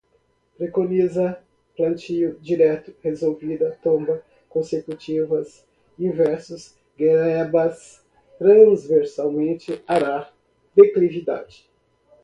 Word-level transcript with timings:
preconiza, 0.57 1.43
plantio 1.77 2.35
direto, 2.39 2.91
revolvida, 3.03 3.77
tomba, 3.83 4.25
consecutivas, 4.49 5.63
inversos, 5.99 6.75
glebas, 6.97 8.03
transversalmente, 8.39 9.83
arar, 9.87 10.33
declividade 10.75 11.69